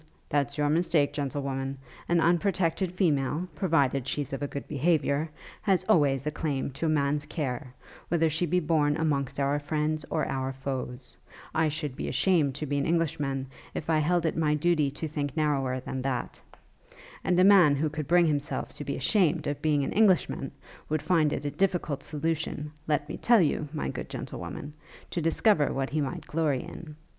'That's 0.29 0.57
your 0.57 0.67
mistake, 0.67 1.13
gentlewoman. 1.13 1.77
An 2.09 2.19
unprotected 2.19 2.91
female, 2.91 3.47
provided 3.53 4.07
she's 4.07 4.33
of 4.33 4.41
a 4.41 4.47
good 4.47 4.67
behaviour, 4.67 5.29
has 5.61 5.85
always 5.87 6.25
a 6.25 6.31
claim 6.31 6.71
to 6.71 6.87
a 6.87 6.89
man's 6.89 7.27
care, 7.27 7.75
whether 8.07 8.27
she 8.27 8.47
be 8.47 8.59
born 8.59 8.97
amongst 8.97 9.39
our 9.39 9.59
friends 9.59 10.03
or 10.09 10.25
our 10.27 10.51
foes. 10.53 11.19
I 11.53 11.67
should 11.69 11.95
be 11.95 12.07
ashamed 12.07 12.55
to 12.55 12.65
be 12.65 12.79
an 12.79 12.85
Englishman, 12.87 13.45
if 13.75 13.91
I 13.91 13.99
held 13.99 14.25
it 14.25 14.35
my 14.35 14.55
duty 14.55 14.89
to 14.89 15.07
think 15.07 15.37
narrower 15.37 15.79
than 15.79 16.01
that. 16.01 16.41
And 17.23 17.39
a 17.39 17.43
man 17.43 17.75
who 17.75 17.87
could 17.91 18.07
bring 18.07 18.25
himself 18.25 18.73
to 18.77 18.83
be 18.83 18.95
ashamed 18.95 19.45
of 19.45 19.61
being 19.61 19.83
an 19.83 19.91
Englishman, 19.93 20.51
would 20.89 21.03
find 21.03 21.31
it 21.31 21.45
a 21.45 21.51
difficult 21.51 22.01
solution, 22.01 22.71
let 22.87 23.07
me 23.07 23.17
tell 23.17 23.41
you, 23.41 23.69
my 23.71 23.87
good 23.89 24.09
gentlewoman, 24.09 24.73
to 25.11 25.21
discover 25.21 25.71
what 25.71 25.91
he 25.91 26.01
might 26.01 26.25
glory 26.25 26.63
in. 26.63 26.95